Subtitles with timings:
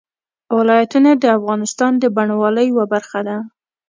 [0.57, 3.37] ولایتونه د افغانستان د بڼوالۍ یوه برخه ده.